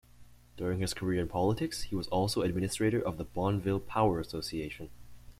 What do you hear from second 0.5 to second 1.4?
During his career in